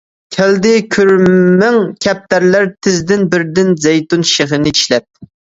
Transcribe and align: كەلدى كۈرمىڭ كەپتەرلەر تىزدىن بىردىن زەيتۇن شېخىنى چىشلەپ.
كەلدى 0.35 0.69
كۈرمىڭ 0.95 1.77
كەپتەرلەر 2.05 2.65
تىزدىن 2.89 3.23
بىردىن 3.35 3.71
زەيتۇن 3.87 4.27
شېخىنى 4.33 4.77
چىشلەپ. 4.81 5.09